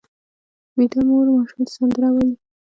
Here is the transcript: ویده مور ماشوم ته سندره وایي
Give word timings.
ویده 0.77 0.99
مور 1.09 1.25
ماشوم 1.35 1.61
ته 1.67 1.71
سندره 1.77 2.07
وایي 2.13 2.33